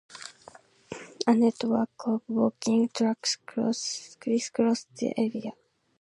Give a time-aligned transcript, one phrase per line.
[1.27, 5.51] A network of walking tracks crisscross the area.